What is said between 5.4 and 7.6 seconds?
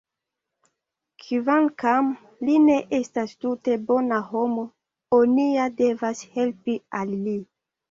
ja devas helpi al li!